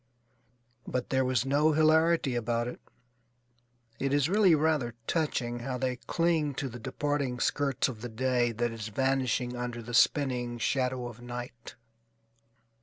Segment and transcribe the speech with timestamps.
[0.87, 2.81] But there was no hilarity about it.
[3.99, 8.51] It is really rather touching how they cling to the departing skirts of the day
[8.51, 11.75] that is vanishing under the spinning shadow of night.